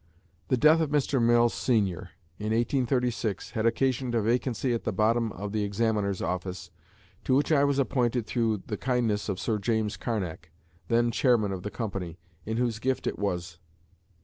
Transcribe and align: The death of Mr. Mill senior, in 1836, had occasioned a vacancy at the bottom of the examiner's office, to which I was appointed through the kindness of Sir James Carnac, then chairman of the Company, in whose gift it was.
The 0.47 0.57
death 0.57 0.81
of 0.81 0.89
Mr. 0.89 1.21
Mill 1.21 1.47
senior, 1.49 2.09
in 2.39 2.45
1836, 2.45 3.51
had 3.51 3.67
occasioned 3.67 4.15
a 4.15 4.21
vacancy 4.23 4.73
at 4.73 4.83
the 4.83 4.91
bottom 4.91 5.31
of 5.33 5.51
the 5.51 5.63
examiner's 5.63 6.23
office, 6.23 6.71
to 7.23 7.35
which 7.35 7.51
I 7.51 7.63
was 7.63 7.77
appointed 7.77 8.25
through 8.25 8.63
the 8.65 8.77
kindness 8.77 9.29
of 9.29 9.39
Sir 9.39 9.59
James 9.59 9.97
Carnac, 9.97 10.49
then 10.87 11.11
chairman 11.11 11.51
of 11.51 11.61
the 11.61 11.69
Company, 11.69 12.17
in 12.47 12.57
whose 12.57 12.79
gift 12.79 13.05
it 13.05 13.19
was. 13.19 13.59